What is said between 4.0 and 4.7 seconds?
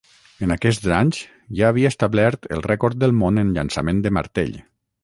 de martell.